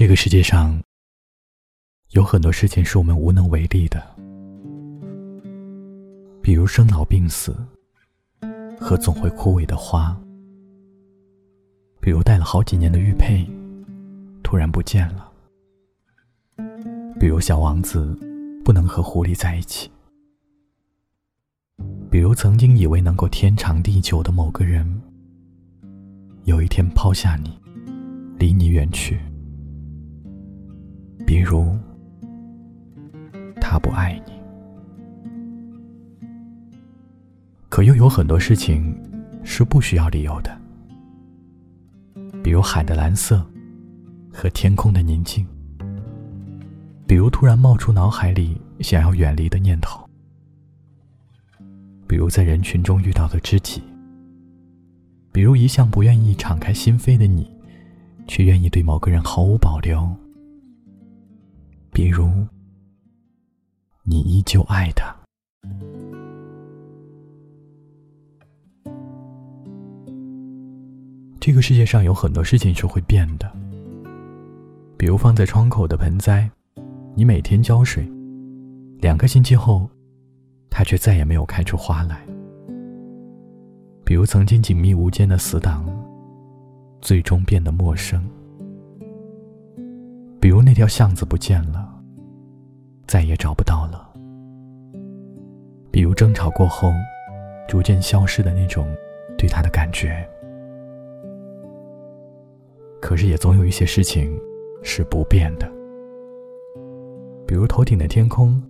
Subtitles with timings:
[0.00, 0.82] 这个世界上
[2.12, 4.02] 有很多事情是我们无能为力的，
[6.40, 7.54] 比如生老病死
[8.80, 10.18] 和总会枯萎的花，
[12.00, 13.46] 比如戴了好几年的玉佩
[14.42, 15.30] 突然不见了，
[17.20, 18.18] 比如小王子
[18.64, 19.90] 不能和狐狸在一起，
[22.10, 25.02] 比如曾经以为能够天长地久的某个人，
[26.44, 27.60] 有一天抛下你，
[28.38, 29.20] 离你远去。
[31.30, 31.78] 比如，
[33.60, 34.32] 他不爱你，
[37.68, 38.92] 可又有很多事情
[39.44, 40.50] 是不需要理由的。
[42.42, 43.46] 比如海的蓝色
[44.32, 45.46] 和天空的宁静，
[47.06, 50.04] 比如突然冒出脑海里想要远离的念头，
[52.08, 53.80] 比如在人群中遇到的知己，
[55.30, 57.48] 比如一向不愿意敞开心扉的你，
[58.26, 60.12] 却愿意对某个人毫无保留。
[61.92, 62.30] 比如，
[64.04, 65.14] 你依旧爱他。
[71.40, 73.50] 这个世界上有很多事情是会变的，
[74.96, 76.48] 比如放在窗口的盆栽，
[77.14, 78.06] 你每天浇水，
[78.98, 79.88] 两个星期后，
[80.68, 82.16] 它却再也没有开出花来；
[84.04, 85.84] 比如曾经紧密无间的死党，
[87.00, 88.22] 最终变得陌生。
[90.40, 91.79] 比如那条巷子不见了，
[93.10, 94.08] 再也找不到了。
[95.90, 96.92] 比如争吵过后，
[97.66, 98.86] 逐渐消失的那种
[99.36, 100.24] 对他的感觉。
[103.02, 104.38] 可是也总有一些事情
[104.84, 105.68] 是不变的。
[107.48, 108.62] 比如头顶的天空，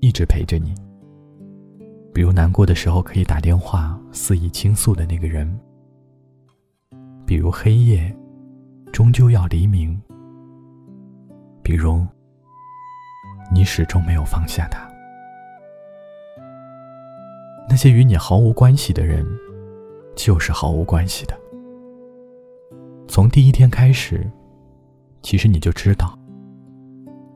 [0.00, 0.74] 一直陪着你。
[2.12, 5.48] 比如难过的时候可以打电话肆意倾诉的那个人。
[7.24, 8.12] 比如黑夜，
[8.92, 9.96] 终究要黎明。
[11.62, 12.04] 比如，
[13.52, 14.86] 你始终没有放下他。
[17.68, 19.26] 那些与你毫无关系的人，
[20.16, 21.38] 就是毫无关系的。
[23.06, 24.30] 从第一天开始，
[25.22, 26.18] 其实你就知道，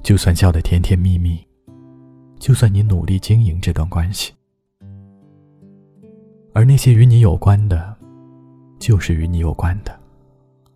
[0.02, 1.46] 就算笑得甜甜蜜蜜，
[2.38, 4.32] 就算你努力经营这段关系，
[6.54, 7.94] 而那些与你有关的，
[8.78, 9.98] 就是与你有关的，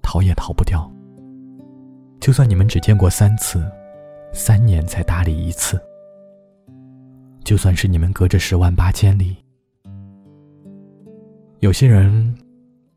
[0.03, 0.91] 逃也逃不掉。
[2.21, 3.65] 就算你们只见过三次，
[4.37, 5.79] 三年才搭理一次；
[7.43, 9.35] 就算是你们隔着十万八千里，
[11.61, 12.37] 有些人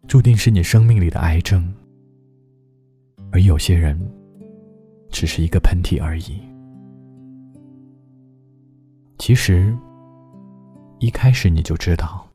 [0.05, 1.73] 注定是你生命里的癌症，
[3.31, 3.97] 而有些人
[5.09, 6.41] 只是一个喷嚏而已。
[9.17, 9.73] 其实，
[10.99, 12.27] 一开始你就知道，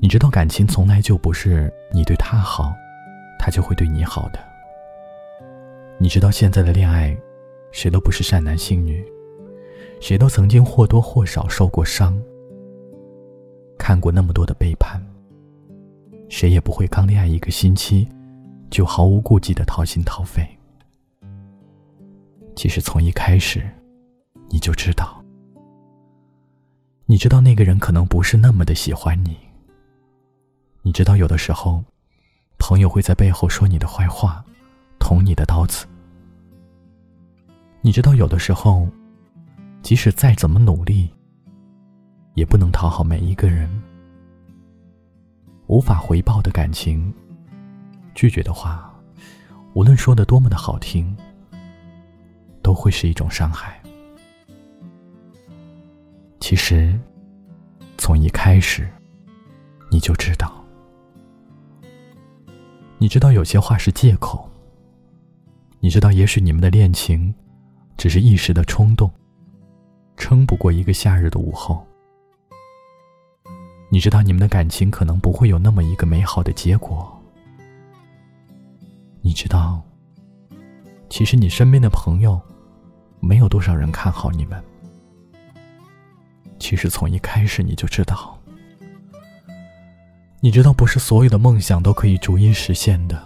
[0.00, 2.72] 你知道感情从来就不是你对他好，
[3.40, 4.38] 他就会对你好的。
[5.98, 7.16] 你知道现在的恋爱，
[7.72, 9.04] 谁都不是善男信女，
[9.98, 12.16] 谁都曾经或多或少受过伤，
[13.78, 15.02] 看过那么多的背叛。
[16.28, 18.06] 谁也不会刚恋爱一个星期，
[18.70, 20.46] 就毫无顾忌的掏心掏肺。
[22.54, 23.66] 其实从一开始，
[24.48, 25.22] 你就知道，
[27.06, 29.36] 你知道那个人可能不是那么的喜欢你。
[30.82, 31.82] 你知道有的时候，
[32.58, 34.44] 朋友会在背后说你的坏话，
[34.98, 35.86] 捅你的刀子。
[37.84, 38.88] 你知道，有的时候，
[39.82, 41.10] 即使再怎么努力，
[42.34, 43.68] 也不能讨好每一个人。
[45.66, 47.12] 无法回报的感情，
[48.14, 48.94] 拒绝的话，
[49.74, 51.16] 无论说的多么的好听，
[52.62, 53.82] 都会是一种伤害。
[56.38, 56.96] 其实，
[57.98, 58.88] 从一开始，
[59.90, 60.64] 你就知道，
[62.98, 64.48] 你知道有些话是借口，
[65.80, 67.34] 你知道，也许你们的恋情。
[67.96, 69.10] 只是一时的冲动，
[70.16, 71.86] 撑不过一个夏日的午后。
[73.90, 77.12] 你知道你们的感情可能不会有那么一个美好的结果。
[79.20, 79.82] 你知道，
[81.08, 82.40] 其实你身边的朋友，
[83.20, 84.62] 没有多少人看好你们。
[86.58, 88.36] 其实从一开始你就知道，
[90.40, 93.22] 你知道不是所有的梦想都可以逐一实现的。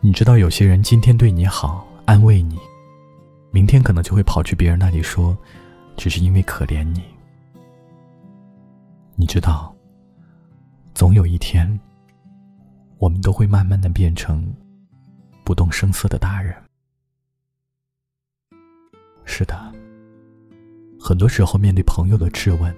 [0.00, 2.58] 你知道有些人今天对你好，安慰你。
[3.50, 5.36] 明天可能就会跑去别人那里说，
[5.96, 7.02] 只是因为可怜你。
[9.16, 9.74] 你知道，
[10.94, 11.78] 总有一天，
[12.98, 14.46] 我们都会慢慢的变成
[15.44, 16.54] 不动声色的大人。
[19.24, 19.72] 是的，
[21.00, 22.74] 很多时候面对朋友的质问，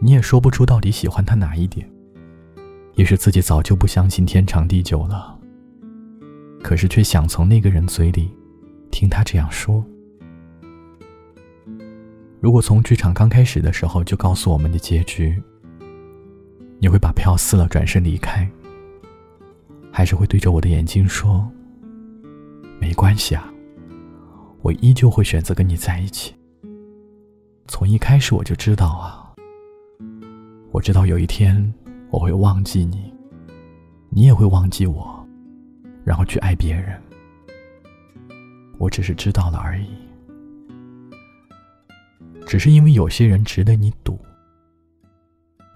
[0.00, 1.88] 你也说不出到底喜欢他哪一点，
[2.94, 5.38] 也许自己早就不相信天长地久了。
[6.62, 8.34] 可是却想从那个人嘴里
[8.98, 9.84] 听他这样说。
[12.40, 15.38] 如果从剧场刚开始的时候就告诉我们的结局，
[16.78, 18.50] 你会把票撕了转身离开，
[19.92, 21.46] 还是会对着我的眼睛说
[22.80, 23.52] ：“没关系啊，
[24.62, 26.34] 我依旧会选择跟你在一起。”
[27.68, 29.34] 从一开始我就知道啊，
[30.70, 31.70] 我知道有一天
[32.08, 33.12] 我会忘记你，
[34.08, 35.28] 你也会忘记我，
[36.02, 36.98] 然后去爱别人。
[38.78, 39.88] 我只是知道了而已，
[42.46, 44.18] 只是因为有些人值得你赌，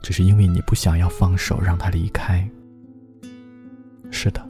[0.02, 2.48] 只是因为你不想要放手让他离开。
[4.10, 4.46] 是的，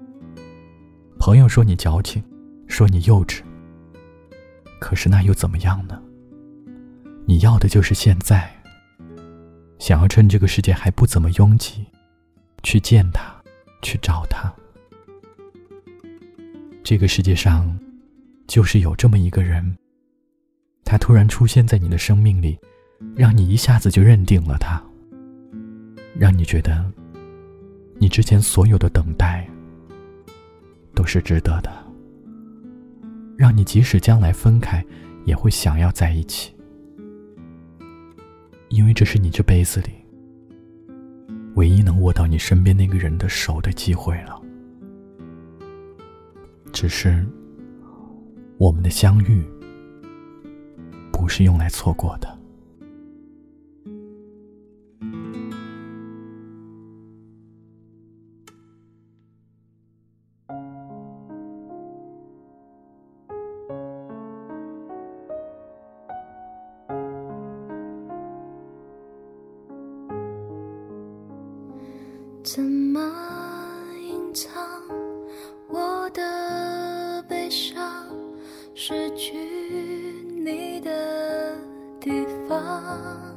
[1.18, 2.22] 朋友说你矫情，
[2.66, 3.40] 说你幼稚，
[4.80, 6.02] 可是那又怎么样呢？
[7.26, 8.50] 你要的就是现在，
[9.78, 11.86] 想要趁这个世界还不怎么拥挤，
[12.62, 13.32] 去见他，
[13.82, 14.52] 去找他。
[16.82, 17.78] 这个世界上，
[18.50, 19.78] 就是有这么一个人，
[20.84, 22.58] 他突然出现在你的生命里，
[23.14, 24.82] 让你一下子就认定了他，
[26.18, 26.84] 让你觉得，
[27.98, 29.48] 你之前所有的等待，
[30.96, 31.70] 都是值得的，
[33.36, 34.84] 让你即使将来分开，
[35.24, 36.52] 也会想要在一起。
[38.68, 39.90] 因为这是你这辈子里
[41.54, 44.42] 唯一能握到你身边那个人的手的机会了。
[46.72, 47.24] 只是
[48.60, 49.42] 我们的相遇
[51.10, 52.38] 不是用来错过的。
[72.42, 73.00] 怎么
[74.02, 74.62] 隐藏
[75.70, 78.09] 我的悲伤？
[78.90, 79.36] 失去
[80.44, 81.56] 你的
[82.00, 82.10] 地
[82.48, 83.32] 方，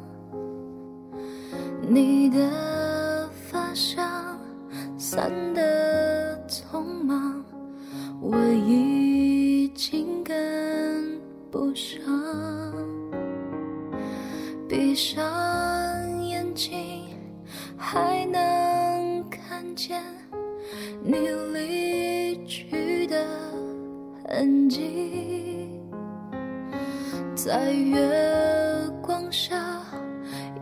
[1.88, 4.36] 你的发香
[4.98, 7.46] 散得匆忙，
[8.20, 8.36] 我
[8.66, 11.22] 已经跟
[11.52, 12.02] 不上，
[14.68, 15.24] 闭上
[16.26, 17.06] 眼睛
[17.78, 19.64] 还能看。
[19.76, 20.04] 见
[21.04, 21.16] 你
[21.52, 23.26] 离去的
[24.34, 25.70] 痕迹，
[27.36, 28.10] 在月
[29.00, 29.80] 光下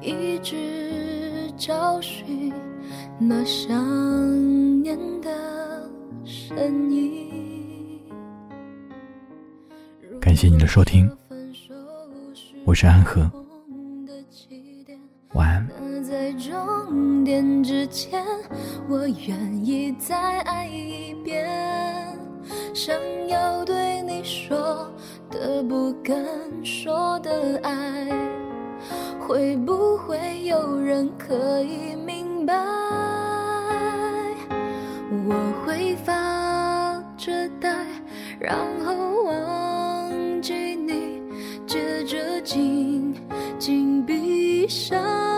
[0.02, 2.52] 一直找寻
[3.18, 3.74] 那想
[4.84, 5.90] 念的
[6.26, 8.02] 身影。
[10.20, 11.10] 感谢你的收听，
[12.66, 13.22] 我是安和，
[15.34, 15.66] 晚安。
[16.04, 18.22] 在终点之前，
[18.90, 22.11] 我愿意再爱一遍。
[22.74, 22.96] 想
[23.28, 24.90] 要对你说
[25.30, 26.16] 的不敢
[26.64, 28.08] 说的爱，
[29.20, 32.56] 会不会有人可以明白？
[35.28, 35.36] 我
[35.66, 37.70] 会发着呆，
[38.40, 41.22] 然后忘记你，
[41.68, 43.14] 接着紧
[43.60, 45.31] 紧闭上。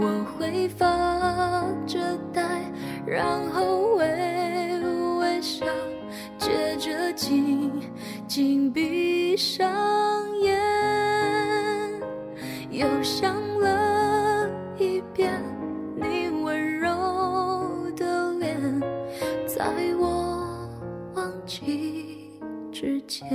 [0.00, 0.86] 我会发
[1.86, 1.98] 着
[2.32, 2.42] 呆，
[3.06, 4.80] 然后微
[5.18, 5.66] 微笑，
[6.38, 7.70] 接着紧
[8.26, 9.68] 紧闭上
[10.40, 10.58] 眼，
[12.70, 15.32] 又想了一遍
[15.96, 16.90] 你温柔
[17.96, 18.80] 的脸，
[19.46, 19.64] 在
[19.98, 20.68] 我
[21.14, 22.30] 忘记。
[22.72, 23.28] 之前，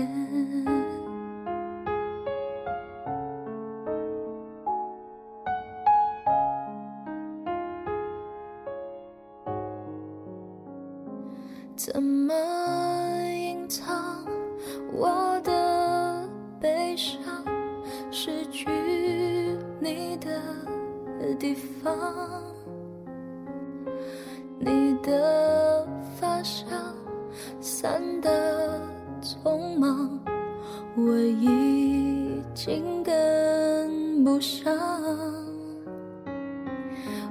[34.37, 34.71] 不上。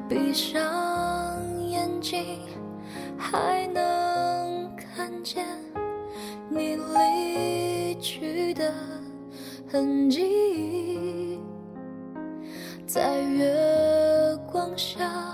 [0.09, 0.61] 闭上
[1.69, 2.41] 眼睛，
[3.17, 5.47] 还能看见
[6.49, 8.75] 你离去的
[9.71, 11.39] 痕迹，
[12.89, 13.55] 在月
[14.51, 15.33] 光下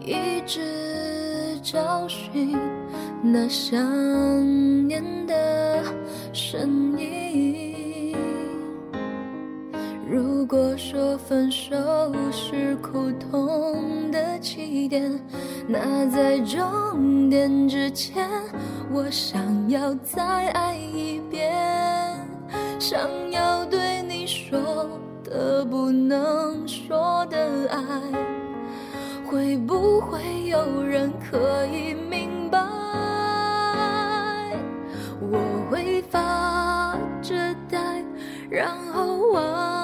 [0.00, 2.58] 一直找寻。
[3.22, 3.78] 那想
[4.88, 5.84] 念的
[6.32, 7.63] 声音。
[10.14, 11.74] 如果说分手
[12.30, 15.20] 是苦痛的起点，
[15.66, 18.28] 那在终点之前，
[18.92, 21.52] 我想要再爱一遍，
[22.78, 24.88] 想要对你说
[25.24, 27.80] 的不能说的爱，
[29.26, 32.60] 会不会有人可以明白？
[35.20, 37.34] 我会发着
[37.68, 38.04] 呆，
[38.48, 39.83] 然后忘，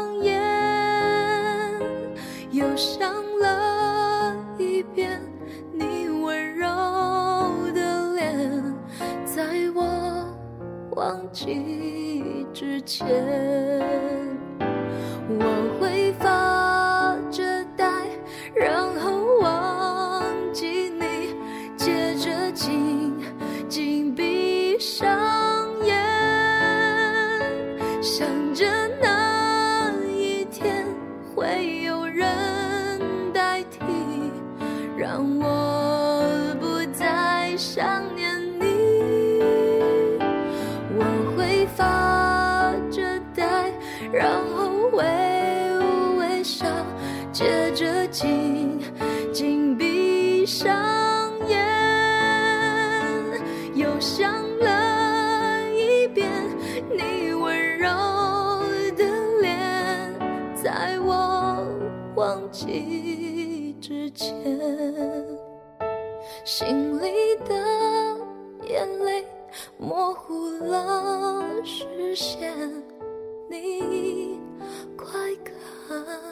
[2.71, 5.21] 又想了一遍
[5.73, 6.65] 你温柔
[7.73, 8.63] 的脸，
[9.25, 9.43] 在
[9.75, 10.33] 我
[10.91, 13.05] 忘记之前，
[63.91, 64.33] 时间，
[66.45, 67.53] 心里的
[68.63, 69.27] 眼泪
[69.77, 72.57] 模糊了视线，
[73.49, 74.39] 你
[74.95, 75.09] 快
[75.43, 76.30] 看。